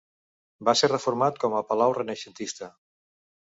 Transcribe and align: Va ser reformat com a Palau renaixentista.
Va 0.69 0.73
ser 0.81 0.89
reformat 0.91 1.37
com 1.45 1.59
a 1.59 1.63
Palau 1.73 1.95
renaixentista. 2.01 2.73